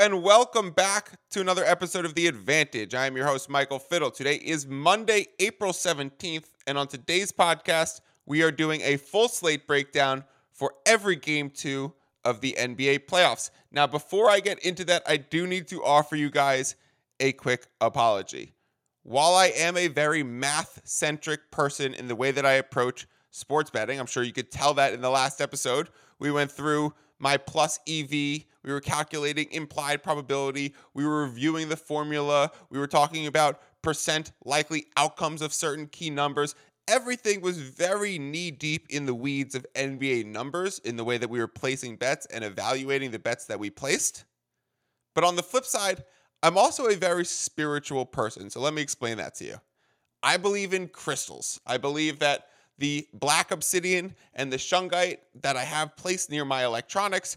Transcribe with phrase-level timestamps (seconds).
[0.00, 2.94] And welcome back to another episode of The Advantage.
[2.94, 4.10] I am your host, Michael Fiddle.
[4.10, 9.66] Today is Monday, April 17th, and on today's podcast, we are doing a full slate
[9.66, 11.92] breakdown for every game two
[12.24, 13.50] of the NBA playoffs.
[13.70, 16.76] Now, before I get into that, I do need to offer you guys
[17.20, 18.54] a quick apology.
[19.02, 23.68] While I am a very math centric person in the way that I approach sports
[23.68, 25.90] betting, I'm sure you could tell that in the last episode.
[26.18, 28.46] We went through my plus EV.
[28.62, 30.74] We were calculating implied probability.
[30.94, 32.50] We were reviewing the formula.
[32.70, 36.54] We were talking about percent likely outcomes of certain key numbers.
[36.88, 41.30] Everything was very knee deep in the weeds of NBA numbers in the way that
[41.30, 44.24] we were placing bets and evaluating the bets that we placed.
[45.14, 46.04] But on the flip side,
[46.42, 48.50] I'm also a very spiritual person.
[48.50, 49.60] So let me explain that to you.
[50.22, 51.60] I believe in crystals.
[51.66, 56.64] I believe that the black obsidian and the shungite that I have placed near my
[56.64, 57.36] electronics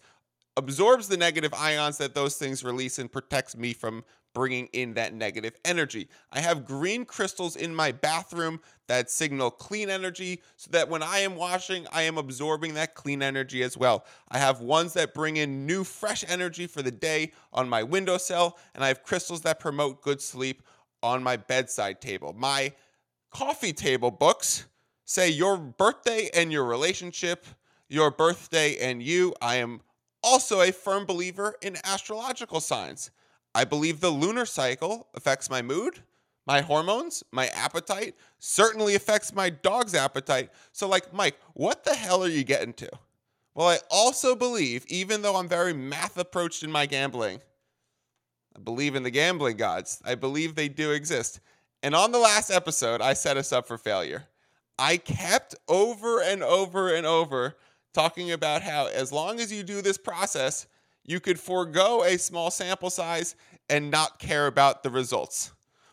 [0.56, 5.14] absorbs the negative ions that those things release and protects me from bringing in that
[5.14, 6.08] negative energy.
[6.32, 11.20] I have green crystals in my bathroom that signal clean energy so that when I
[11.20, 14.06] am washing, I am absorbing that clean energy as well.
[14.30, 18.58] I have ones that bring in new, fresh energy for the day on my windowsill,
[18.74, 20.64] and I have crystals that promote good sleep
[21.04, 22.34] on my bedside table.
[22.38, 22.74] My
[23.30, 24.66] coffee table books
[25.06, 27.46] say your birthday and your relationship,
[27.88, 29.36] your birthday and you.
[29.42, 29.82] I am
[30.24, 33.12] also a firm believer in astrological signs.
[33.56, 36.00] I believe the lunar cycle affects my mood,
[36.46, 40.50] my hormones, my appetite, certainly affects my dog's appetite.
[40.72, 42.90] So, like, Mike, what the hell are you getting to?
[43.54, 47.40] Well, I also believe, even though I'm very math approached in my gambling,
[48.56, 50.02] I believe in the gambling gods.
[50.04, 51.40] I believe they do exist.
[51.82, 54.26] And on the last episode, I set us up for failure.
[54.80, 57.56] I kept over and over and over
[57.94, 60.68] talking about how as long as you do this process,
[61.06, 63.36] you could forego a small sample size
[63.70, 65.52] and not care about the results.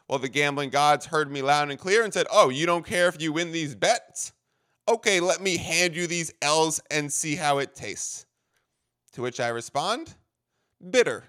[0.08, 3.08] Well, the gambling gods heard me loud and clear and said, Oh, you don't care
[3.08, 4.32] if you win these bets?
[4.88, 8.26] Okay, let me hand you these L's and see how it tastes.
[9.12, 10.14] To which I respond,
[10.90, 11.24] bitter,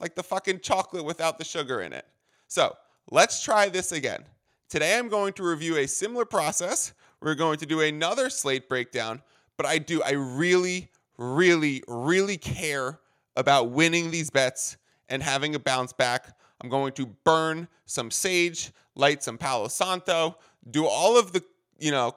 [0.00, 2.06] like the fucking chocolate without the sugar in it.
[2.48, 2.76] So
[3.10, 4.24] let's try this again.
[4.68, 6.94] Today I'm going to review a similar process.
[7.20, 9.22] We're going to do another slate breakdown,
[9.56, 13.00] but I do, I really, really, really care
[13.36, 14.76] about winning these bets
[15.08, 16.36] and having a bounce back.
[16.60, 20.38] I'm going to burn some sage, light some Palo Santo,
[20.70, 21.42] do all of the,
[21.78, 22.16] you know,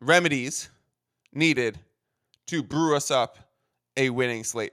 [0.00, 0.70] remedies
[1.32, 1.78] needed
[2.46, 3.38] to brew us up
[3.96, 4.72] a winning slate.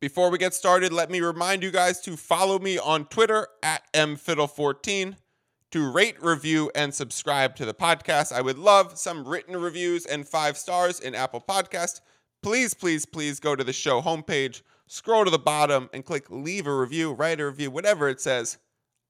[0.00, 3.82] Before we get started, let me remind you guys to follow me on Twitter at
[3.92, 5.16] mfiddle14
[5.76, 8.32] to rate, review, and subscribe to the podcast.
[8.32, 12.00] I would love some written reviews and five stars in Apple Podcast.
[12.42, 16.66] Please, please, please go to the show homepage, scroll to the bottom, and click leave
[16.66, 18.56] a review, write a review, whatever it says.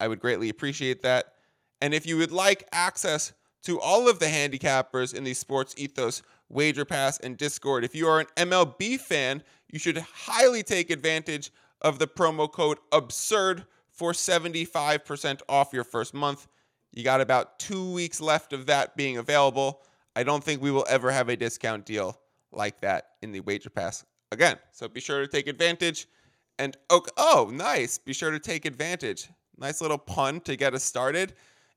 [0.00, 1.34] I would greatly appreciate that.
[1.80, 6.20] And if you would like access to all of the handicappers in the Sports Ethos
[6.48, 11.52] Wager Pass and Discord, if you are an MLB fan, you should highly take advantage
[11.80, 16.48] of the promo code absurd for 75% off your first month.
[16.96, 19.82] You got about two weeks left of that being available.
[20.16, 22.18] I don't think we will ever have a discount deal
[22.52, 24.56] like that in the Wager Pass again.
[24.72, 26.08] So be sure to take advantage.
[26.58, 27.98] And oh, oh, nice.
[27.98, 29.28] Be sure to take advantage.
[29.58, 31.34] Nice little pun to get us started.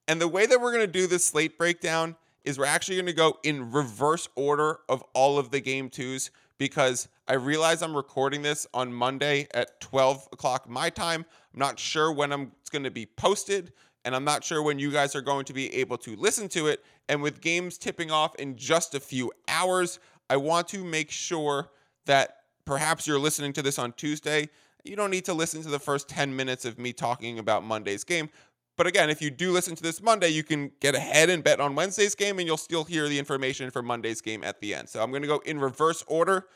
[0.08, 2.16] And the way that we're going to do this slate breakdown
[2.46, 6.32] is we're actually going to go in reverse order of all of the game twos
[6.58, 11.26] because I realize I'm recording this on Monday at 12 o'clock my time.
[11.54, 13.74] I'm not sure when I'm, it's going to be posted,
[14.10, 16.66] and I'm not sure when you guys are going to be able to listen to
[16.66, 16.84] it.
[17.10, 20.00] And with games tipping off in just a few hours,
[20.32, 21.70] I want to make sure
[22.08, 24.50] that perhaps you're listening to this on Tuesday.
[24.84, 28.04] You don't need to listen to the first 10 minutes of me talking about Monday's
[28.04, 28.32] game.
[28.78, 31.60] But again, if you do listen to this Monday, you can get ahead and bet
[31.60, 34.90] on Wednesday's game, and you'll still hear the information for Monday's game at the end.
[34.90, 36.48] So I'm going to go in reverse order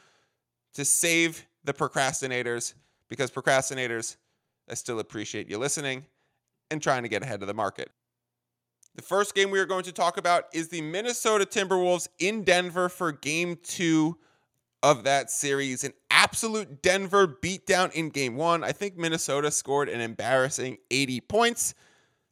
[0.73, 2.73] to save the procrastinators
[3.09, 4.15] because procrastinators,
[4.67, 6.05] I still appreciate you listening
[6.73, 7.89] and trying to get ahead of the market.
[8.95, 12.89] The first game we are going to talk about is the Minnesota Timberwolves in Denver
[12.89, 14.17] for game two
[14.83, 15.83] of that series.
[15.83, 18.63] An absolute Denver beatdown in game one.
[18.63, 21.73] I think Minnesota scored an embarrassing 80 points.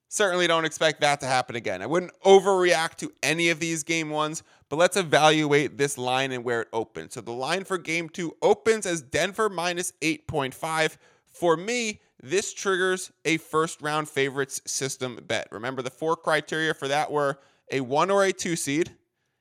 [0.10, 1.82] Certainly don't expect that to happen again.
[1.82, 6.44] I wouldn't overreact to any of these game ones, but let's evaluate this line and
[6.44, 7.14] where it opens.
[7.14, 10.98] So the line for game two opens as Denver minus 8.5.
[11.32, 15.48] For me, this triggers a first round favorites system bet.
[15.52, 17.40] Remember, the four criteria for that were
[17.72, 18.92] a one or a two seed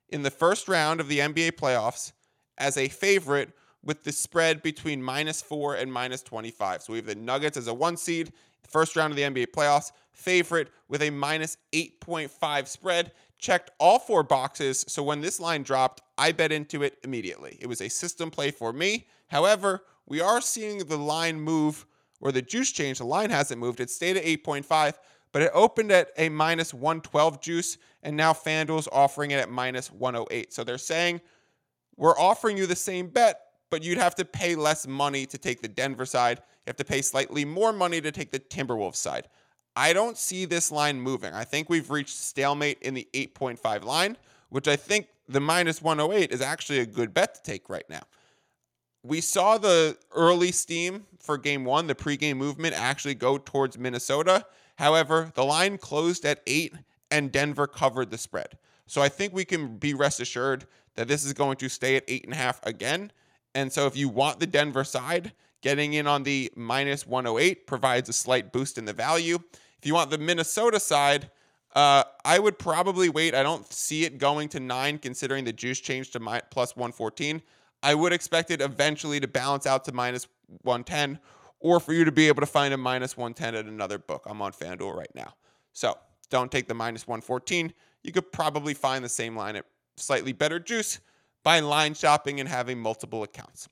[0.08, 2.12] in the first round of the NBA playoffs
[2.58, 3.50] as a favorite
[3.82, 6.82] with the spread between minus four and minus 25.
[6.82, 8.32] So we have the Nuggets as a one seed,
[8.68, 13.12] first round of the NBA playoffs, favorite with a minus 8.5 spread.
[13.38, 14.84] Checked all four boxes.
[14.86, 17.56] So when this line dropped, I bet into it immediately.
[17.58, 19.06] It was a system play for me.
[19.28, 21.86] However, we are seeing the line move
[22.20, 22.99] or the juice change.
[22.99, 23.81] The line hasn't moved.
[23.81, 24.94] It stayed at 8.5,
[25.32, 29.90] but it opened at a minus 112 juice, and now FanDuel's offering it at minus
[29.90, 30.52] 108.
[30.52, 31.20] So they're saying,
[31.96, 33.40] we're offering you the same bet,
[33.70, 36.38] but you'd have to pay less money to take the Denver side.
[36.38, 39.28] You have to pay slightly more money to take the Timberwolves side.
[39.76, 41.32] I don't see this line moving.
[41.32, 44.16] I think we've reached stalemate in the 8.5 line,
[44.49, 48.02] which I think the minus 108 is actually a good bet to take right now.
[49.02, 54.44] We saw the early steam for game one, the pregame movement actually go towards Minnesota.
[54.76, 56.75] However, the line closed at eight
[57.11, 58.58] and Denver covered the spread.
[58.87, 60.67] So I think we can be rest assured
[60.97, 63.12] that this is going to stay at eight and a half again.
[63.55, 65.32] And so if you want the Denver side,
[65.62, 69.38] getting in on the minus 108 provides a slight boost in the value.
[69.79, 71.31] If you want the Minnesota side,
[71.75, 73.35] uh, I would probably wait.
[73.35, 77.43] I don't see it going to nine, considering the juice change to my, plus 114.
[77.82, 80.26] I would expect it eventually to balance out to minus
[80.62, 81.18] 110,
[81.60, 84.24] or for you to be able to find a minus 110 at another book.
[84.26, 85.34] I'm on FanDuel right now.
[85.72, 85.96] So
[86.30, 87.72] don't take the minus 114.
[88.02, 89.66] You could probably find the same line at
[89.96, 91.00] slightly better juice
[91.42, 93.68] by line shopping and having multiple accounts.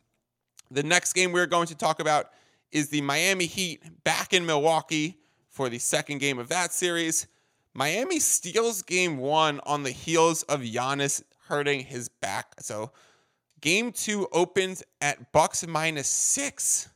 [0.70, 2.30] The next game we're going to talk about
[2.72, 5.18] is the Miami Heat back in Milwaukee
[5.48, 7.26] for the second game of that series.
[7.72, 12.54] Miami steals game one on the heels of Giannis hurting his back.
[12.60, 12.92] So
[13.60, 16.88] game two opens at Bucks minus six.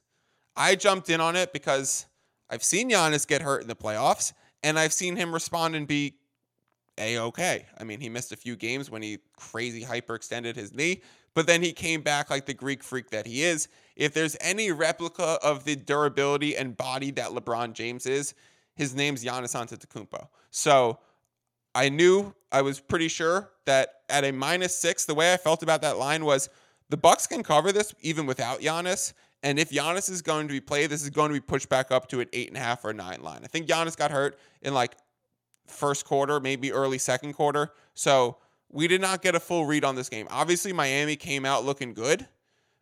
[0.56, 2.06] I jumped in on it because
[2.50, 4.32] I've seen Giannis get hurt in the playoffs
[4.62, 6.14] and I've seen him respond and be
[6.98, 7.66] a okay.
[7.78, 11.02] I mean, he missed a few games when he crazy hyperextended his knee,
[11.34, 13.68] but then he came back like the Greek freak that he is.
[13.96, 18.34] If there's any replica of the durability and body that LeBron James is,
[18.74, 20.28] his name's Giannis Antetokounmpo.
[20.50, 20.98] So
[21.74, 25.62] I knew I was pretty sure that at a minus six, the way I felt
[25.62, 26.48] about that line was
[26.90, 29.14] the Bucks can cover this even without Giannis.
[29.42, 31.90] And if Giannis is going to be played, this is going to be pushed back
[31.90, 33.40] up to an eight and a half or nine line.
[33.42, 34.94] I think Giannis got hurt in like
[35.66, 37.72] first quarter, maybe early second quarter.
[37.94, 38.36] So
[38.68, 40.26] we did not get a full read on this game.
[40.30, 42.26] Obviously, Miami came out looking good,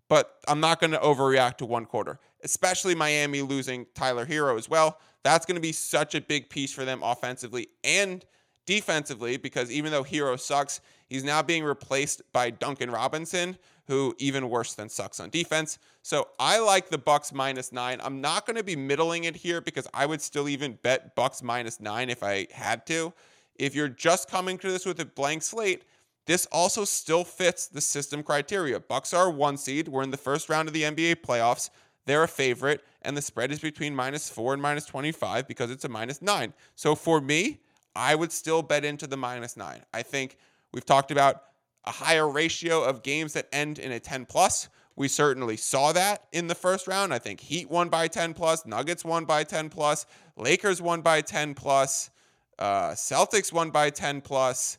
[0.09, 4.69] but I'm not going to overreact to one quarter, especially Miami losing Tyler Herro as
[4.69, 4.99] well.
[5.23, 8.25] That's going to be such a big piece for them offensively and
[8.71, 13.59] defensively because even though Herro sucks, he's now being replaced by Duncan Robinson,
[13.89, 15.81] who even worse than sucks on defense.
[16.03, 18.01] So I like the Bucks minus nine.
[18.01, 21.43] I'm not going to be middling it here because I would still even bet Bucks
[21.43, 23.13] minus nine if I had to.
[23.57, 25.83] If you're just coming to this with a blank slate,
[26.27, 28.79] this also still fits the system criteria.
[28.79, 29.89] Bucks are one seed.
[29.89, 31.71] We're in the first round of the NBA playoffs.
[32.07, 35.85] They're a favorite, and the spread is between minus four and minus 25 because it's
[35.85, 36.55] a minus nine.
[36.77, 37.59] So for me,
[37.95, 39.83] I would still bet into the minus nine.
[39.93, 40.37] I think
[40.73, 41.43] we've talked about
[41.85, 44.69] a higher ratio of games that end in a 10 plus.
[44.97, 47.15] We certainly saw that in the first round.
[47.15, 50.07] I think Heat won by 10 plus, Nuggets won by 10 plus,
[50.37, 52.11] Lakers won by 10 plus,
[52.59, 54.79] uh, Celtics won by 10 plus,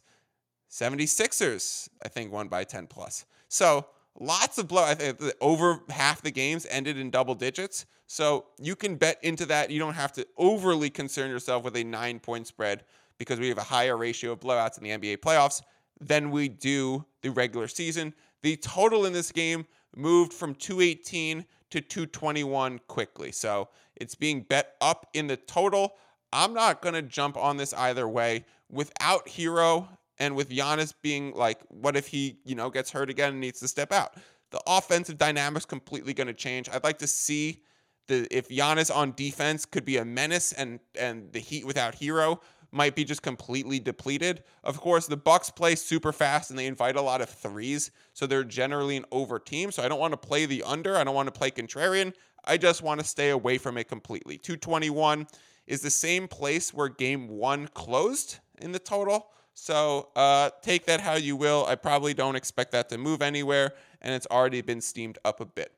[0.70, 3.25] 76ers, I think, won by 10 plus.
[3.48, 3.88] So
[4.20, 4.84] lots of blow.
[4.84, 7.86] I think over half the games ended in double digits.
[8.08, 9.72] So you can bet into that.
[9.72, 12.84] You don't have to overly concern yourself with a nine point spread
[13.18, 15.62] because we have a higher ratio of blowouts in the NBA playoffs
[16.00, 18.13] than we do the regular season.
[18.41, 19.65] The total in this game
[19.96, 23.32] moved from 218 to 221 quickly.
[23.32, 25.94] So it's being bet up in the total.
[26.34, 28.46] I'm not going to jump on this either way.
[28.70, 29.88] Without Herro
[30.22, 33.60] and with Giannis being like, what if he, you know, gets hurt again and needs
[33.62, 34.13] to step out?
[34.51, 36.70] The offensive dynamics completely going to change.
[36.70, 37.63] I'd like to see
[38.08, 42.40] the if Giannis on defense could be a menace and and the Heat without Herro
[42.72, 44.44] might be just completely depleted.
[44.63, 48.28] Of course, the Bucks play super fast and they invite a lot of threes, so
[48.28, 49.72] they're generally an over team.
[49.72, 50.98] So I don't want to play the under.
[50.98, 52.13] I don't want to play contrarian.
[52.46, 54.38] I just want to stay away from it completely.
[54.38, 55.25] 221
[55.66, 59.32] is the same place where game one closed in the total.
[59.62, 61.68] So uh, take that how you will.
[61.68, 65.46] I probably don't expect that to move anywhere, and it's already been steamed up a
[65.46, 65.72] bit.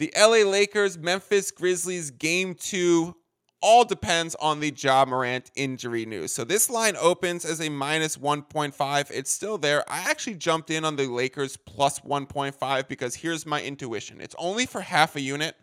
[0.00, 3.14] The LA Lakers, Memphis Grizzlies game two
[3.62, 6.32] all depends on the Ja Morant injury news.
[6.32, 9.10] So this line opens as a minus 1.5.
[9.12, 9.88] It's still there.
[9.88, 14.20] I actually jumped in on the Lakers plus 1.5 because here's my intuition.
[14.20, 15.54] It's only for half a unit,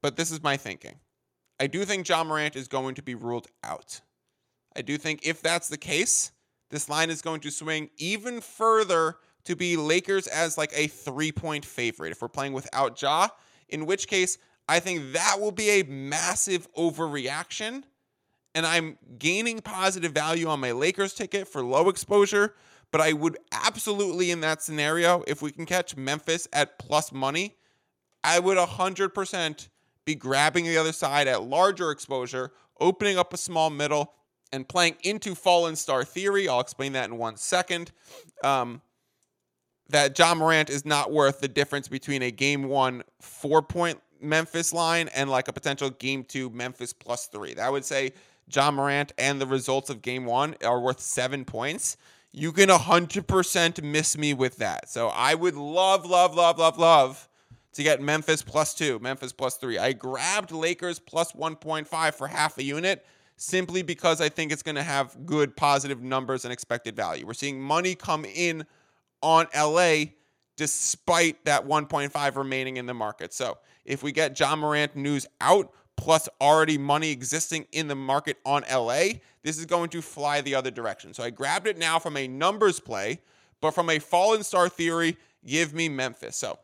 [0.00, 0.94] but this is my thinking.
[1.60, 4.00] I do think Ja Morant is going to be ruled out.
[4.74, 6.32] I do think if that's the case,
[6.70, 11.30] this line is going to swing even further to be Lakers as like a three
[11.30, 13.28] point favorite if we're playing without Ja,
[13.68, 14.38] in which case
[14.68, 17.82] I think that will be a massive overreaction.
[18.54, 22.54] And I'm gaining positive value on my Lakers ticket for low exposure.
[22.90, 27.56] But I would absolutely, in that scenario, if we can catch Memphis at plus money,
[28.24, 29.68] I would 100%
[30.04, 34.12] be grabbing the other side at larger exposure, opening up a small middle,
[34.52, 36.48] and playing into Fallen Star Theory.
[36.48, 37.92] I'll explain that in one second.
[38.42, 38.82] Um,
[39.88, 44.72] that Ja Morant is not worth the difference between a game one four point Memphis
[44.72, 47.54] line and like a potential game two Memphis plus three.
[47.54, 48.12] That would say
[48.52, 51.96] Ja Morant and the results of game one are worth seven points.
[52.32, 54.88] You can 100% miss me with that.
[54.88, 57.28] So I would love, love, love, love, love
[57.72, 59.78] to get Memphis plus two, Memphis plus three.
[59.78, 63.04] I grabbed Lakers plus 1.5 for half a unit
[63.36, 67.26] simply because I think it's going to have good positive numbers and expected value.
[67.26, 68.66] We're seeing money come in
[69.22, 70.04] on LA
[70.56, 73.32] despite that 1.5 remaining in the market.
[73.32, 78.38] So if we get Ja Morant news out, plus already money existing in the market
[78.46, 79.04] on LA,
[79.42, 81.12] this is going to fly the other direction.
[81.12, 83.20] So I grabbed it now from a numbers play,
[83.60, 86.36] but from a fallen star theory, give me Memphis.
[86.36, 86.58] So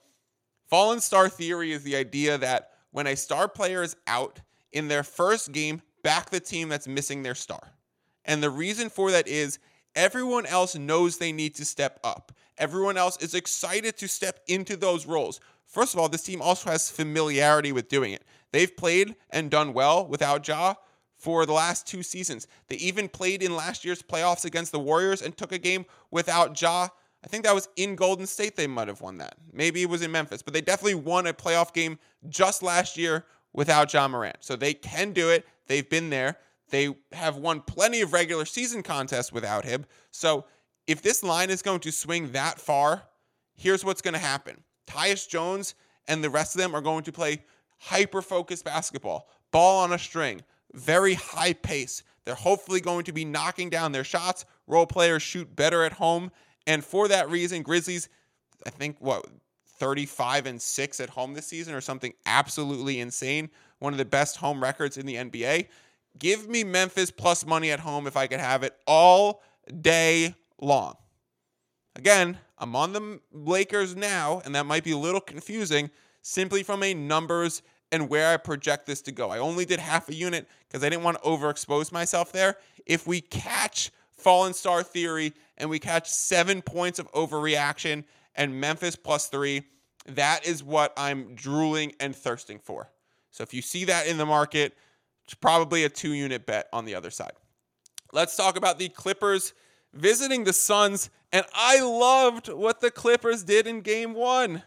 [0.68, 4.40] fallen star theory is the idea that when a star player is out
[4.72, 7.72] in their first game, back the team that's missing their star.
[8.24, 9.58] And the reason for that is
[9.94, 12.32] everyone else knows they need to step up.
[12.58, 15.40] Everyone else is excited to step into those roles.
[15.64, 18.24] First of all, this team also has familiarity with doing it.
[18.52, 20.74] They've played and done well without Ja
[21.16, 22.46] for the last two seasons.
[22.68, 26.60] They even played in last year's playoffs against the Warriors and took a game without
[26.60, 26.88] Ja.
[27.26, 28.54] I think that was in Golden State.
[28.54, 29.34] They might have won that.
[29.52, 33.24] Maybe it was in Memphis, but they definitely won a playoff game just last year
[33.52, 34.36] without Ja Morant.
[34.40, 35.44] So they can do it.
[35.66, 36.36] They've been there.
[36.70, 39.86] They have won plenty of regular season contests without him.
[40.12, 40.44] So
[40.86, 43.02] if this line is going to swing that far,
[43.56, 44.62] here's what's going to happen.
[44.86, 45.74] Tyus Jones
[46.06, 47.42] and the rest of them are going to play
[47.78, 50.42] hyper focused basketball, ball on a string,
[50.74, 52.04] very high pace.
[52.24, 54.44] They're hopefully going to be knocking down their shots.
[54.66, 56.30] Role players shoot better at home.
[56.66, 58.08] And for that reason, Grizzlies,
[58.66, 59.26] I think, what,
[59.78, 63.50] 35 and 6 at home this season or something absolutely insane.
[63.78, 65.68] One of the best home records in the NBA.
[66.18, 69.42] Give me Memphis plus money at home if I could have it all
[69.80, 70.94] day long.
[71.94, 75.90] Again, I'm on the Lakers now, and that might be a little confusing
[76.22, 79.30] simply from a numbers and where I project this to go.
[79.30, 82.56] I only did half a unit because I didn't want to overexpose myself there.
[82.84, 88.96] If we catch Fallen Star Theory and we catch seven points of overreaction and Memphis
[88.96, 89.62] plus three,
[90.06, 92.90] that is what I'm drooling and thirsting for.
[93.30, 94.76] So if you see that in the market,
[95.24, 97.32] it's probably a two unit bet on the other side.
[98.12, 99.52] Let's talk about the Clippers
[99.92, 101.10] visiting the Suns.
[101.32, 104.62] And I loved what the Clippers did in game one.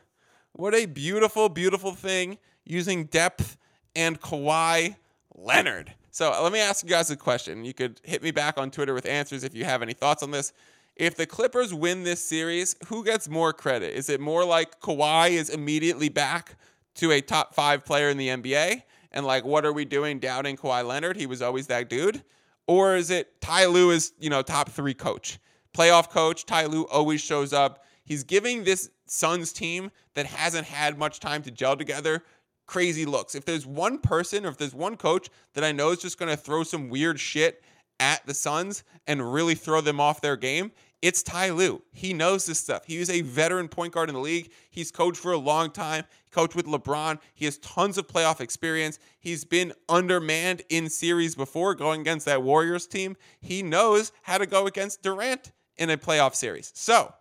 [0.53, 3.57] What a beautiful, beautiful thing using depth
[3.95, 4.95] and Kawhi
[5.33, 5.93] Leonard.
[6.11, 7.63] So uh, let me ask you guys a question.
[7.63, 10.31] You could hit me back on Twitter with answers if you have any thoughts on
[10.31, 10.51] this.
[10.99, 13.95] If the Clippers win this series, who gets more credit?
[13.95, 16.57] Is it more like Kawhi is immediately back
[16.95, 18.83] to a top five player in the NBA?
[19.13, 21.15] And like, what are we doing doubting Kawhi Leonard?
[21.15, 22.21] He was always that dude.
[22.67, 25.39] Or is it Ty Lue is, you know, top three coach?
[25.73, 27.85] Playoff coach, Ty Lue always shows up.
[28.03, 32.23] He's giving this Suns team that hasn't had much time to gel together
[32.67, 33.35] crazy looks.
[33.35, 36.29] If there's one person or if there's one coach that I know is just going
[36.29, 37.63] to throw some weird shit
[38.01, 41.81] at the Suns and really throw them off their game, it's Ty Lue.
[41.91, 42.83] He knows this stuff.
[42.85, 44.51] He is a veteran point guard in the league.
[44.69, 46.03] He's coached for a long time.
[46.25, 47.19] He coached with LeBron.
[47.33, 48.99] He has tons of playoff experience.
[49.19, 53.15] He's been undermanned in series before going against that Warriors team.
[53.39, 56.71] He knows how to go against Durant in a playoff series.
[56.75, 57.13] So,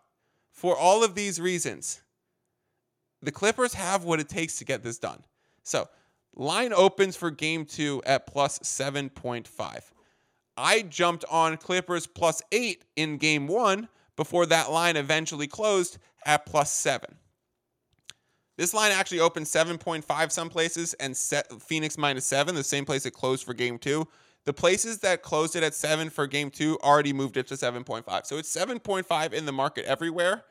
[0.50, 2.02] for all of these reasons,
[3.22, 5.22] the Clippers have what it takes to get this done.
[5.62, 5.88] So,
[6.34, 9.82] line opens for game two at plus 7.5.
[10.58, 16.44] I jumped on Clippers plus eight in game one before that line eventually closed at
[16.44, 17.16] plus seven.
[18.56, 23.06] This line actually opened 7.5 some places and set Phoenix minus seven, the same place
[23.06, 24.08] it closed for game two.
[24.44, 28.26] The places that closed it at seven for game two already moved it to 7.5.
[28.26, 30.42] So it's 7.5 in the market everywhere,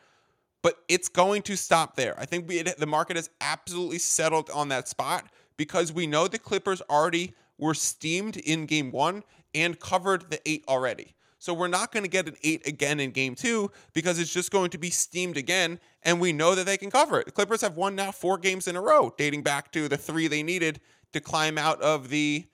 [0.61, 2.17] but it's going to stop there.
[2.17, 5.25] I think we, the market has absolutely settled on that spot
[5.57, 9.23] because we know the Clippers already were steamed in game one
[9.53, 11.15] and covered the eight already.
[11.39, 14.51] So we're not going to get an eight again in game two because it's just
[14.51, 15.79] going to be steamed again.
[16.03, 17.25] And we know that they can cover it.
[17.25, 20.27] The Clippers have won now four games in a row, dating back to the three
[20.27, 20.79] they needed
[21.13, 22.47] to climb out of the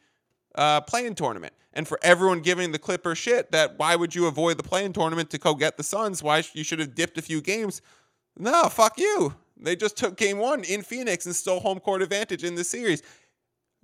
[0.55, 1.53] uh, play-in tournament.
[1.71, 5.29] And for everyone giving the Clippers shit that why would you avoid the play-in tournament
[5.31, 6.21] to go get the Suns?
[6.21, 7.81] Why you should have dipped a few games?
[8.37, 9.33] No, fuck you.
[9.57, 13.01] They just took game one in Phoenix and stole home court advantage in the series.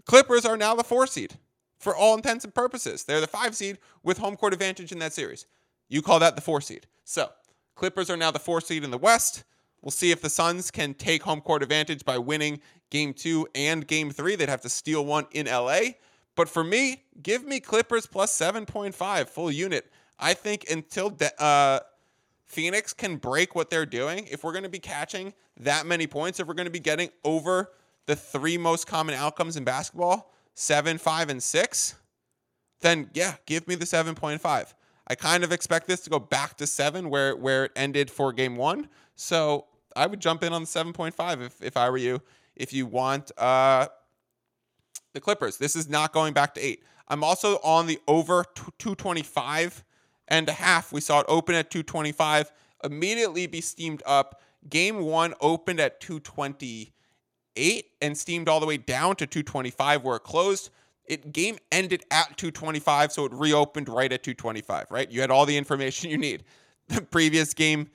[0.06, 1.36] Clippers are now the four seed
[1.80, 3.04] for all intents and purposes.
[3.04, 5.46] They're the five seed with home court advantage in that series.
[5.88, 6.88] You call that the four seed.
[7.04, 7.30] So
[7.76, 9.44] Clippers are now the four seed in the West.
[9.82, 12.60] We'll see if the Suns can take home court advantage by winning
[12.90, 14.36] game two and game three.
[14.36, 15.80] They'd have to steal one in LA.
[16.36, 19.92] But for me, give me Clippers plus 7.5 full unit.
[20.20, 21.80] I think until de- uh,
[22.46, 26.40] Phoenix can break what they're doing, if we're going to be catching that many points,
[26.40, 27.72] if we're going to be getting over
[28.06, 31.96] the three most common outcomes in basketball, seven, five, and six,
[32.82, 34.74] then yeah, give me the 7.5.
[35.08, 38.34] I kind of expect this to go back to seven where, where it ended for
[38.34, 38.90] game one.
[39.16, 42.22] So I would jump in on the 7.5 if, if I were you.
[42.58, 43.88] If you want uh,
[45.14, 46.84] the Clippers, this is not going back to eight.
[47.08, 49.86] I'm also on the over 225
[50.28, 50.92] and a half.
[50.92, 52.52] We saw it open at 225,
[52.84, 54.42] immediately be steamed up.
[54.70, 56.02] Game one opened at
[57.60, 60.70] 228 and steamed all the way down to 225 where it closed.
[61.06, 64.88] It game ended at 225, so it reopened right at 225.
[64.90, 66.44] Right, you had all the information you need.
[66.90, 67.92] The previous game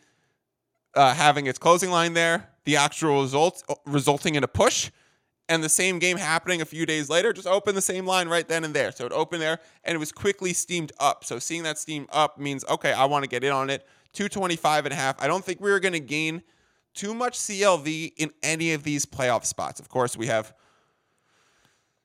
[0.95, 4.93] uh, having its closing line there, the actual results uh, resulting in a push,
[5.49, 8.47] and the same game happening a few days later, just open the same line right
[8.47, 8.93] then and there.
[8.93, 11.25] So it opened there and it was quickly steamed up.
[11.25, 13.85] So seeing that steam up means, okay, I want to get in on it.
[14.13, 15.21] 225 and a half.
[15.21, 16.45] I don't think we are going to gain
[16.95, 19.81] too much CLV in any of these playoff spots.
[19.81, 20.55] Of course, we have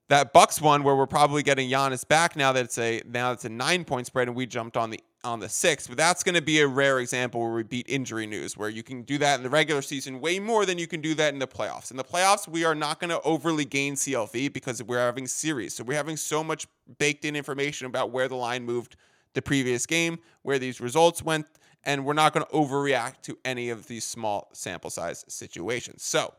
[0.09, 3.45] that Bucks one where we're probably getting Giannis back now that it's a now it's
[3.45, 5.87] a nine point spread and we jumped on the on the six.
[5.87, 8.83] But that's going to be a rare example where we beat injury news, where you
[8.83, 11.39] can do that in the regular season way more than you can do that in
[11.39, 11.91] the playoffs.
[11.91, 15.75] In the playoffs, we are not going to overly gain CLV because we're having series,
[15.75, 18.95] so we're having so much baked in information about where the line moved
[19.33, 21.45] the previous game, where these results went,
[21.83, 26.03] and we're not going to overreact to any of these small sample size situations.
[26.03, 26.33] So,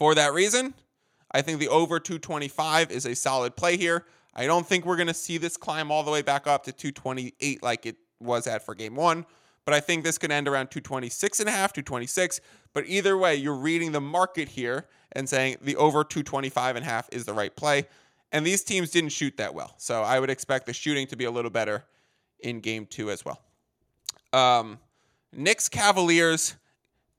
[0.00, 0.74] for that reason.
[1.32, 4.06] I think the over 225 is a solid play here.
[4.34, 6.72] I don't think we're going to see this climb all the way back up to
[6.72, 9.26] 228 like it was at for game one,
[9.64, 12.40] but I think this could end around 226 and a half, 226.
[12.72, 16.88] But either way, you're reading the market here and saying the over 225 and a
[16.88, 17.86] half is the right play.
[18.32, 19.74] And these teams didn't shoot that well.
[19.76, 21.84] So I would expect the shooting to be a little better
[22.38, 23.40] in game two as well.
[24.32, 24.78] Um,
[25.32, 26.56] Knicks Cavaliers,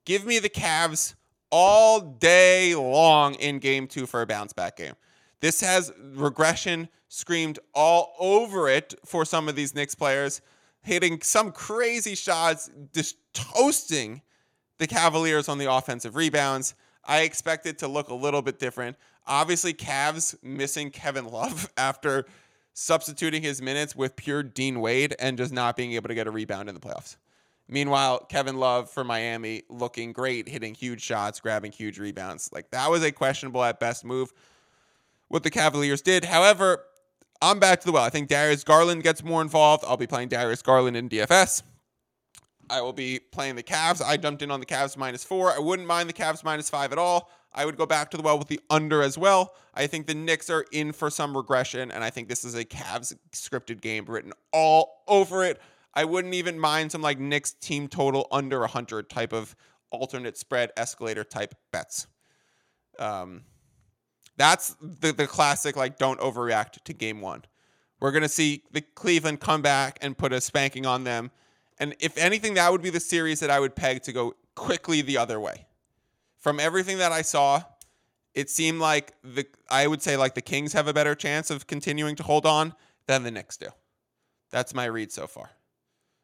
[0.06, 1.16] give me the Cavs
[1.52, 4.94] all day long in game two for a bounce back game.
[5.42, 10.42] This has regression screamed all over it for some of these Knicks players,
[10.82, 14.22] hitting some crazy shots, just toasting
[14.78, 16.74] the Cavaliers on the offensive rebounds.
[17.04, 18.96] I expect it to look a little bit different.
[19.28, 22.26] Obviously, Cavs missing Kevin Love after
[22.74, 26.32] substituting his minutes with pure Dean Wade and just not being able to get a
[26.32, 27.18] rebound in the playoffs.
[27.68, 32.50] Meanwhile, Kevin Love for Miami looking great, hitting huge shots, grabbing huge rebounds.
[32.52, 34.34] Like that was a questionable at best move.
[35.30, 36.26] What the Cavaliers did.
[36.26, 36.84] However,
[37.42, 38.04] I'm back to the well.
[38.04, 39.86] I think Darius Garland gets more involved.
[39.88, 41.64] I'll be playing Darius Garland in DFS.
[42.70, 44.02] I will be playing the Cavs.
[44.02, 45.52] I jumped in on the Cavs minus four.
[45.52, 47.30] I wouldn't mind the Cavs minus five at all.
[47.54, 49.54] I would go back to the well with the under as well.
[49.74, 52.64] I think the Knicks are in for some regression, and I think this is a
[52.64, 55.62] Cavs scripted game written all over it.
[55.94, 59.56] I wouldn't even mind some like Knicks team total under 100 type of
[59.90, 62.08] alternate spread escalator type bets.
[62.98, 63.44] Um,
[64.38, 67.44] that's the, the classic, like, don't overreact to game one.
[68.00, 71.32] We're going to see the Cleveland come back and put a spanking on them.
[71.80, 75.02] And if anything, that would be the series that I would peg to go quickly
[75.02, 75.68] the other way.
[76.42, 77.64] From everything that I saw,
[78.34, 81.68] it seemed like the I would say like the Kings have a better chance of
[81.68, 82.74] continuing to hold on
[83.08, 83.68] than the Knicks do.
[84.50, 85.52] That's my read so far.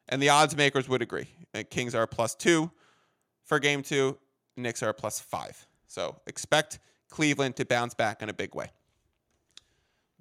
[0.08, 1.28] And the odds makers would agree.
[1.70, 2.70] Kings are plus two
[3.48, 4.18] for game two,
[4.58, 5.66] Knicks are plus five.
[5.86, 6.78] So expect
[7.08, 8.70] Cleveland to bounce back in a big way.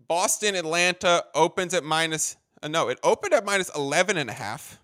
[0.07, 4.79] Boston, Atlanta opens at minus, uh, no, it opened at minus 11 and a half,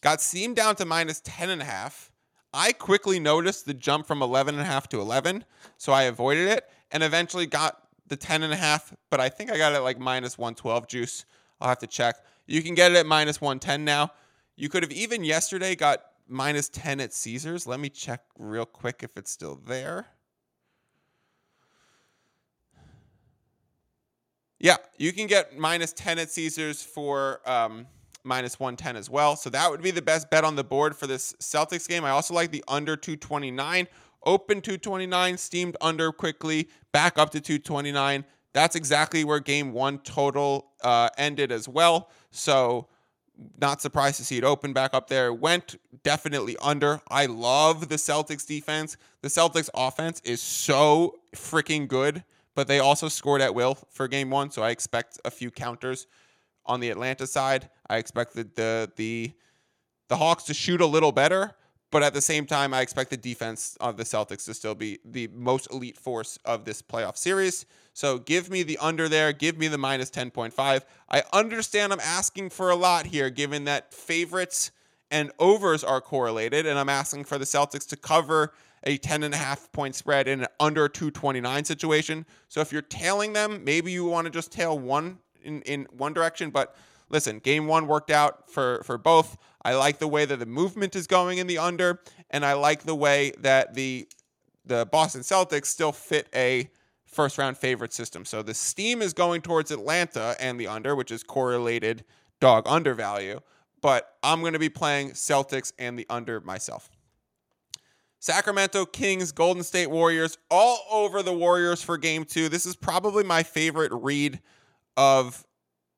[0.00, 2.12] got steamed down to minus 10 and a half.
[2.52, 5.44] I quickly noticed the jump from 11 and a half to 11,
[5.76, 9.52] so I avoided it and eventually got the 10 and a half, but I think
[9.52, 11.24] I got it like minus 112 juice.
[11.60, 12.16] I'll have to check.
[12.46, 14.12] You can get it at minus 110 now.
[14.56, 17.66] You could have even yesterday got minus 10 at Caesars.
[17.66, 20.08] Let me check real quick if it's still there.
[24.58, 27.86] Yeah, you can get minus 10 at Caesars for um,
[28.24, 29.36] minus 110 as well.
[29.36, 32.04] So that would be the best bet on the board for this Celtics game.
[32.04, 33.86] I also like the under 229.
[34.24, 40.72] Open 229, steamed under quickly, back up to 229, That's exactly where game one total
[40.82, 42.10] uh, ended as well.
[42.30, 42.88] So,
[43.58, 45.32] not surprised to see it open back up there.
[45.32, 47.00] Went definitely under.
[47.08, 48.98] I love the Celtics defense.
[49.22, 52.22] The Celtics offense is so freaking good,
[52.54, 54.50] but they also scored at will for game one.
[54.50, 56.06] So I expect a few counters
[56.70, 57.68] on the Atlanta side.
[57.88, 58.48] I expect the
[58.96, 59.32] the
[60.08, 61.54] the, Hawks to shoot a little better.
[61.92, 65.00] But at the same time, I expect the defense of the Celtics to still be
[65.04, 67.66] the most elite force of this playoff series.
[67.94, 69.32] So give me the under there.
[69.32, 70.82] Give me the minus 10.5.
[71.08, 74.70] I understand I'm asking for a lot here, given that favorites
[75.10, 78.52] and overs are correlated, and I'm asking for the Celtics to cover
[78.84, 82.24] a 10.5 point spread in an under 229 situation.
[82.48, 86.12] So if you're tailing them, maybe you want to just tail one in, in one
[86.12, 86.50] direction.
[86.50, 86.74] But
[87.08, 89.36] listen, game one worked out for, for both.
[89.62, 92.00] I like the way that the movement is going in the under,
[92.30, 94.08] and I like the way that the
[94.64, 96.70] the Boston Celtics still fit a
[97.04, 98.24] first round favorite system.
[98.24, 102.04] So the steam is going towards Atlanta and the under, which is correlated
[102.40, 103.40] dog under value.
[103.82, 106.90] But I'm going to be playing Celtics and the under myself.
[108.20, 112.50] Sacramento Kings, Golden State Warriors, all over the Warriors for game two.
[112.50, 114.40] This is probably my favorite read
[115.00, 115.46] of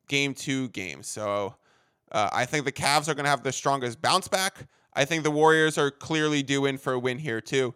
[0.07, 1.09] game two games.
[1.09, 1.57] So
[2.13, 4.69] uh, I think the Cavs are going to have the strongest bounce back.
[4.95, 7.75] I think the Warriors are clearly due in for a win here, too.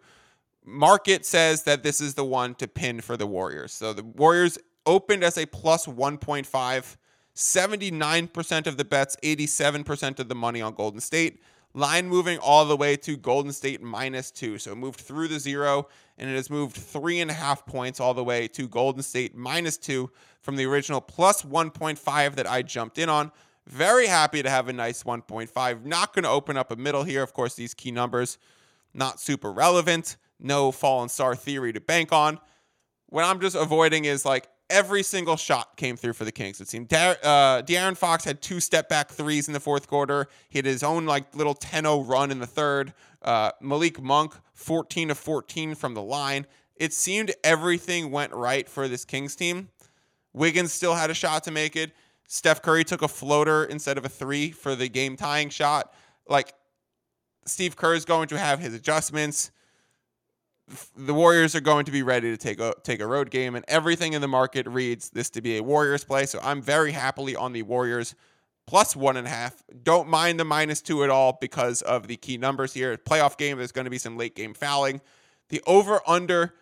[0.63, 3.73] Market says that this is the one to pin for the Warriors.
[3.73, 6.97] So the Warriors opened as a plus 1.5,
[7.35, 11.41] 79% of the bets, 87% of the money on Golden State.
[11.77, 14.57] Line moving all the way to Golden State minus two.
[14.57, 15.87] So it moved through the zero
[16.17, 19.35] and it has moved three and a half points all the way to Golden State
[19.35, 20.09] minus two
[20.41, 23.31] from the original plus 1.5 that I jumped in on.
[23.67, 25.85] Very happy to have a nice 1.5.
[25.85, 27.21] Not going to open up a middle here.
[27.21, 28.39] Of course, these key numbers
[28.95, 30.17] not super relevant.
[30.39, 32.39] No fallen star theory to bank on.
[33.05, 36.59] What I'm just avoiding is like every single shot came through for the Kings.
[36.61, 40.27] It seemed Dar- uh, De'Aaron Fox had two step back threes in the fourth quarter.
[40.49, 42.93] He had his own like little 10-0 run in the third.
[43.21, 46.45] Uh, Malik Monk 14 of 14 from the line.
[46.75, 49.69] It seemed everything went right for this Kings team.
[50.33, 51.93] Wiggins still had a shot to make it.
[52.27, 55.93] Steph Curry took a floater instead of a three for the game tying shot.
[56.27, 56.53] Like
[57.45, 59.51] Steve Kerr is going to have his adjustments.
[60.97, 63.63] The Warriors are going to be ready to take a take a road game, and
[63.67, 66.25] everything in the market reads this to be a Warriors play.
[66.25, 68.15] So I'm very happily on the Warriors
[68.65, 69.63] plus one and a half.
[69.83, 72.97] Don't mind the minus two at all because of the key numbers here.
[72.97, 74.99] Playoff game, there's going to be some late game fouling.
[75.49, 76.53] The over under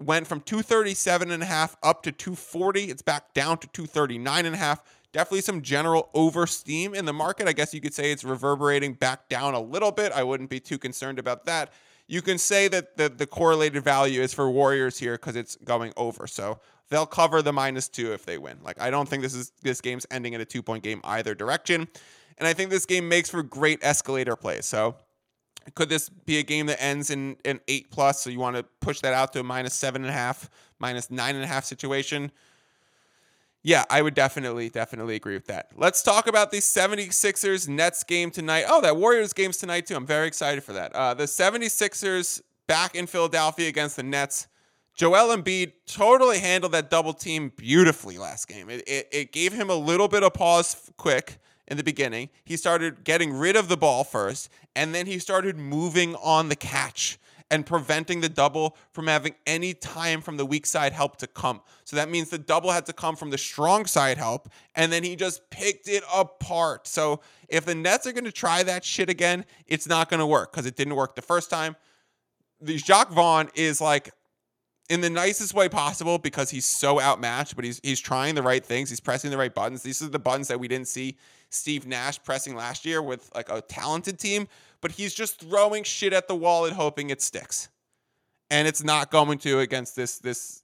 [0.00, 2.84] went from 237 and a half up to 240.
[2.84, 7.12] It's back down to 239 and a half definitely some general over steam in the
[7.12, 7.48] market.
[7.48, 10.12] I guess you could say it's reverberating back down a little bit.
[10.12, 11.72] I wouldn't be too concerned about that.
[12.10, 15.92] You can say that the, the correlated value is for Warriors here because it's going
[15.96, 16.26] over.
[16.26, 18.58] So they'll cover the minus two if they win.
[18.64, 21.36] Like I don't think this is this game's ending in a two point game either
[21.36, 21.86] direction.
[22.36, 24.60] And I think this game makes for great escalator play.
[24.60, 24.96] So
[25.76, 28.20] could this be a game that ends in an eight plus?
[28.20, 31.12] So you want to push that out to a minus seven and a half, minus
[31.12, 32.32] nine and a half situation?
[33.62, 35.70] Yeah, I would definitely, definitely agree with that.
[35.76, 38.64] Let's talk about the 76ers Nets game tonight.
[38.66, 39.96] Oh, that Warriors game's tonight too.
[39.96, 40.94] I'm very excited for that.
[40.94, 44.46] Uh, the 76ers back in Philadelphia against the Nets.
[44.94, 48.70] Joel Embiid totally handled that double team beautifully last game.
[48.70, 52.30] It, it, it gave him a little bit of pause quick in the beginning.
[52.44, 56.56] He started getting rid of the ball first, and then he started moving on the
[56.56, 57.18] catch
[57.50, 61.60] and preventing the double from having any time from the weak side help to come.
[61.84, 65.02] So that means the double had to come from the strong side help, and then
[65.02, 66.86] he just picked it apart.
[66.86, 70.26] So if the Nets are going to try that shit again, it's not going to
[70.26, 71.76] work because it didn't work the first time.
[72.60, 74.10] The Jacque Vaughn is like
[74.90, 78.64] in the nicest way possible because he's so outmatched, but he's he's trying the right
[78.64, 78.90] things.
[78.90, 79.82] He's pressing the right buttons.
[79.82, 81.16] These are the buttons that we didn't see
[81.48, 84.48] Steve Nash pressing last year with like a talented team
[84.80, 87.68] but he's just throwing shit at the wall and hoping it sticks.
[88.50, 90.62] And it's not going to against this this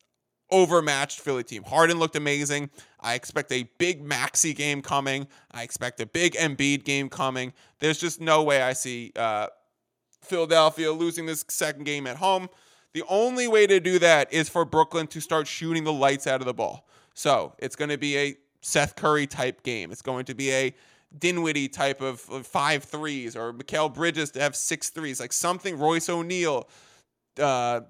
[0.50, 1.64] overmatched Philly team.
[1.64, 2.70] Harden looked amazing.
[3.00, 5.26] I expect a big Maxey game coming.
[5.50, 7.52] I expect a big Embiid game coming.
[7.80, 9.48] There's just no way I see uh,
[10.22, 12.48] Philadelphia losing this second game at home.
[12.94, 16.40] The only way to do that is for Brooklyn to start shooting the lights out
[16.40, 16.88] of the ball.
[17.14, 19.92] So it's going to be a Seth Curry type game.
[19.92, 20.74] It's going to be a
[21.18, 26.08] Dinwiddie type of, five threes or Mikal Bridges to have six threes, like something Royce
[26.08, 26.68] O'Neale,
[27.40, 27.80] uh,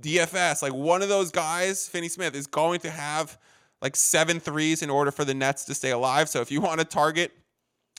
[0.00, 3.38] DFS, like one of those guys, Finney Smith, is going to have
[3.80, 6.28] like seven threes in order for the Nets to stay alive.
[6.28, 7.32] So if you want to target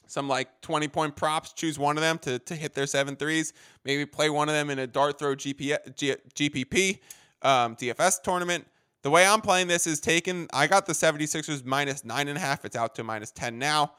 [0.08, 3.54] some like 20 point props, choose one of them to, to hit their seven threes.
[3.86, 7.00] Maybe play one of them in a dart throw GP, G, GPP
[7.42, 8.66] um, DFS tournament.
[9.04, 12.42] The way I'm playing this is taking, I got the 76ers minus nine and a
[12.42, 12.64] half.
[12.64, 13.94] It's out to minus 10 now.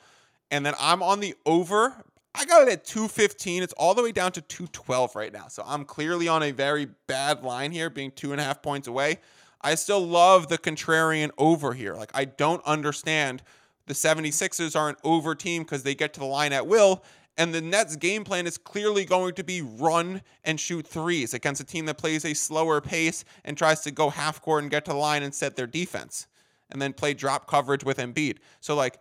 [0.54, 1.96] And then I'm on the over.
[2.32, 3.64] I got it at 215.
[3.64, 5.48] It's all the way down to 212 right now.
[5.48, 8.86] So I'm clearly on a very bad line here, being two and a half points
[8.86, 9.18] away.
[9.62, 11.94] I still love the contrarian over here.
[11.94, 13.42] Like, I don't understand
[13.88, 17.02] the 76ers are an over team because they get to the line at will.
[17.36, 21.62] And the Nets' game plan is clearly going to be run and shoot threes against
[21.62, 24.84] a team that plays a slower pace and tries to go half court and get
[24.84, 26.28] to the line and set their defense
[26.70, 28.36] and then play drop coverage with Embiid.
[28.60, 29.00] So, like,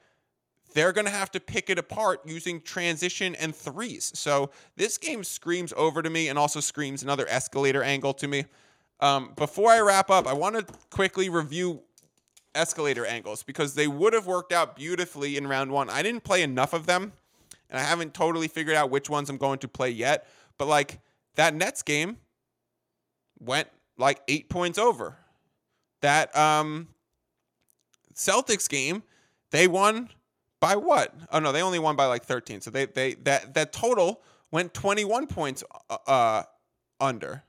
[0.73, 4.11] they're going to have to pick it apart using transition and threes.
[4.15, 8.45] So, this game screams over to me and also screams another escalator angle to me.
[8.99, 11.81] Um, before I wrap up, I want to quickly review
[12.55, 15.89] escalator angles because they would have worked out beautifully in round one.
[15.89, 17.13] I didn't play enough of them
[17.69, 20.27] and I haven't totally figured out which ones I'm going to play yet.
[20.57, 20.99] But like
[21.35, 22.17] that Nets game
[23.39, 25.17] went like eight points over.
[26.01, 26.89] That um,
[28.13, 29.03] Celtics game,
[29.51, 30.09] they won
[30.63, 31.13] by what?
[31.29, 32.61] Oh no, they only won by like 13.
[32.61, 36.43] So they they that that total went 21 points uh, uh
[37.01, 37.43] under.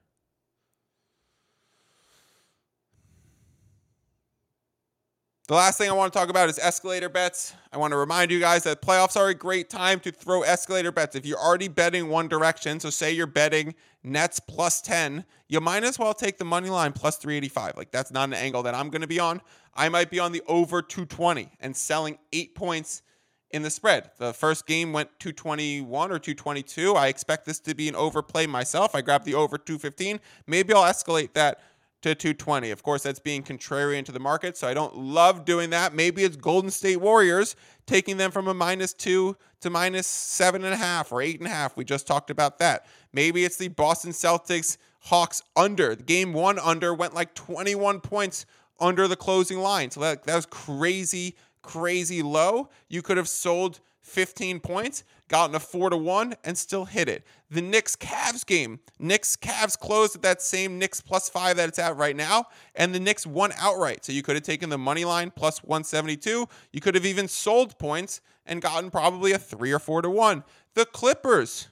[5.46, 7.54] The last thing I want to talk about is escalator bets.
[7.70, 10.90] I want to remind you guys that playoffs are a great time to throw escalator
[10.90, 11.16] bets.
[11.16, 15.84] If you're already betting one direction, so say you're betting Nets plus 10, you might
[15.84, 17.76] as well take the money line plus 385.
[17.76, 19.42] Like that's not an angle that I'm going to be on.
[19.74, 23.02] I might be on the over 220 and selling 8 points
[23.50, 24.12] in the spread.
[24.16, 26.94] The first game went 221 or 222.
[26.94, 28.94] I expect this to be an overplay myself.
[28.94, 30.20] I grabbed the over 215.
[30.46, 31.60] Maybe I'll escalate that
[32.04, 32.70] to 220.
[32.70, 35.94] Of course, that's being contrarian to the market, so I don't love doing that.
[35.94, 40.74] Maybe it's Golden State Warriors taking them from a minus two to minus seven and
[40.74, 41.78] a half or eight and a half.
[41.78, 42.84] We just talked about that.
[43.14, 45.94] Maybe it's the Boston Celtics Hawks under.
[45.94, 48.44] The game one under went like 21 points
[48.78, 49.90] under the closing line.
[49.90, 52.68] So that, that was crazy, crazy low.
[52.88, 57.24] You could have sold 15 points, gotten a 4 to 1, and still hit it.
[57.50, 61.78] The Knicks Cavs game, Knicks Cavs closed at that same Knicks plus 5 that it's
[61.78, 64.04] at right now, and the Knicks won outright.
[64.04, 66.46] So you could have taken the money line plus 172.
[66.72, 70.44] You could have even sold points and gotten probably a 3 or 4 to 1.
[70.74, 71.68] The Clippers,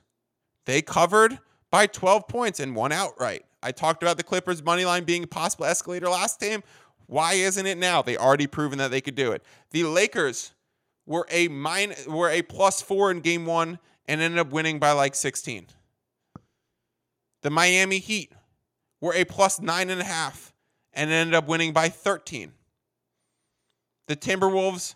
[0.65, 1.39] they covered
[1.71, 3.45] by 12 points and won outright.
[3.63, 6.63] I talked about the Clippers money line being a possible escalator last time.
[7.07, 8.01] Why isn't it now?
[8.01, 9.43] They already proven that they could do it.
[9.71, 10.53] The Lakers
[11.13, 14.93] were a mine were a plus four in game one and ended up winning by
[14.93, 15.67] like 16.
[17.43, 18.33] The Miami Heat
[18.99, 20.55] were a plus nine and a half
[20.95, 22.53] and ended up winning by 13.
[24.09, 24.95] The Timberwolves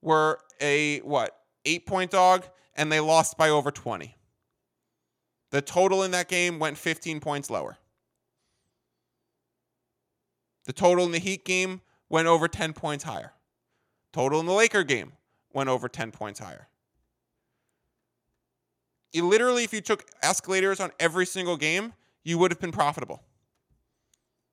[0.00, 1.36] were a what
[1.66, 4.16] eight point dog and they lost by over 20.
[5.50, 7.76] The total in that game went 15 points lower.
[10.64, 13.34] The total in the Heat game went over 10 points higher.
[14.14, 15.12] Total in the Laker game
[15.54, 16.68] went over 10 points higher.
[19.14, 21.92] Literally, if you took escalators on every single game,
[22.24, 23.22] you would have been profitable.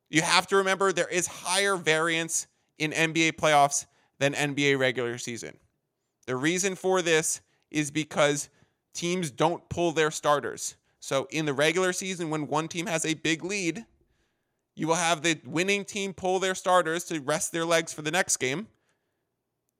[0.09, 3.85] You have to remember there is higher variance in NBA playoffs
[4.17, 5.57] than NBA regular season.
[6.25, 8.49] The reason for this is because
[8.93, 10.75] teams don't pull their starters.
[10.99, 13.85] So in the regular season, when one team has a big lead,
[14.75, 18.11] you will have the winning team pull their starters to rest their legs for the
[18.11, 18.67] next game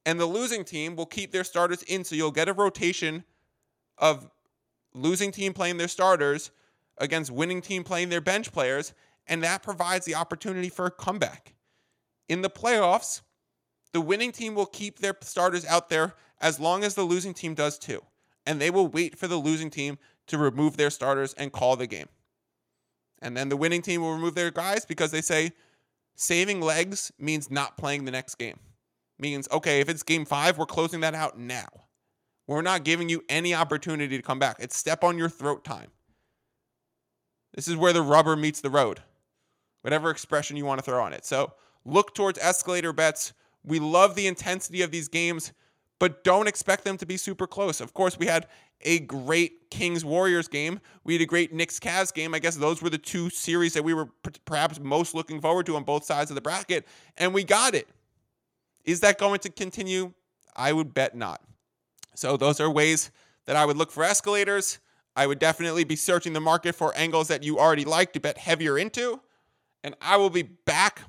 [0.10, 2.04] and the losing team will keep their starters in.
[2.04, 3.24] So you'll get a rotation
[4.00, 4.28] of
[4.96, 6.50] losing team playing their starters
[6.98, 8.96] against winning team playing their bench players,
[9.28, 11.54] and that provides the opportunity for a comeback.
[12.28, 13.22] In the playoffs,
[13.94, 17.54] the winning team will keep their starters out there as long as the losing team
[17.54, 18.02] does too.
[18.48, 21.86] And they will wait for the losing team to remove their starters and call the
[21.86, 22.10] game.
[23.22, 25.52] And then the winning team will remove their guys because they say
[26.16, 28.58] saving legs means not playing the next game
[29.20, 31.68] means okay, if it's game five, we're closing that out now.
[32.48, 34.58] We're not giving you any opportunity to come back.
[34.60, 35.90] It's step on your throat time.
[37.54, 39.02] This is where the rubber meets the road,
[39.82, 41.26] whatever expression you want to throw on it.
[41.26, 41.54] So
[41.86, 43.34] look towards escalator bets.
[43.64, 45.54] We love the intensity of these games,
[46.00, 47.82] but don't expect them to be super close.
[47.82, 48.48] Of course, we had
[48.82, 50.80] a great Kings Warriors game.
[51.04, 52.34] We had a great Knicks Cavs game.
[52.34, 54.10] I guess those were the two series that we were
[54.46, 57.88] perhaps most looking forward to on both sides of the bracket, and we got it.
[58.86, 60.14] Is that going to continue?
[60.56, 61.42] I would bet not.
[62.16, 63.12] So, those are ways
[63.46, 64.80] that I would look for escalators.
[65.16, 68.38] I would definitely be searching the market for angles that you already like to bet
[68.38, 69.20] heavier into.
[69.84, 71.02] And I will be back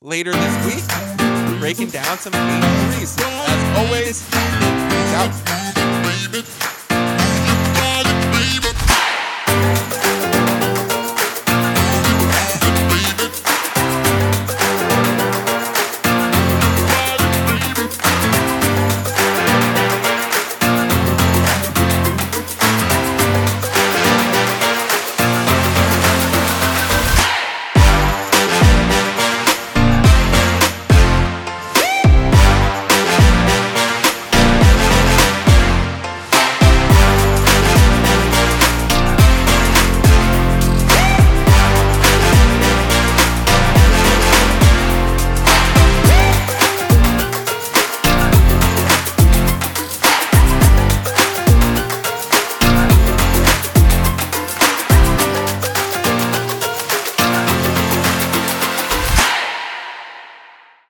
[0.00, 1.20] later this week
[1.60, 3.16] breaking down some threes.
[3.18, 4.26] As always,
[5.14, 6.79] out.